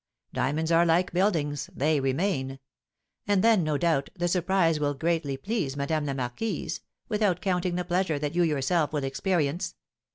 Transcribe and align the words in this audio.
Diamonds 0.33 0.71
are 0.71 0.83
like 0.83 1.13
buildings, 1.13 1.69
they 1.75 1.99
remain. 1.99 2.57
And 3.27 3.43
then, 3.43 3.63
no 3.63 3.77
doubt, 3.77 4.09
the 4.15 4.27
surprise 4.27 4.79
will 4.79 4.95
greatly 4.95 5.37
please 5.37 5.77
Madame 5.77 6.07
la 6.07 6.13
Marquise, 6.15 6.79
without 7.07 7.39
counting 7.39 7.75
the 7.75 7.85
pleasure 7.85 8.17
that 8.17 8.33
you 8.33 8.41
yourself 8.41 8.93
will 8.93 9.03
experience. 9.03 9.75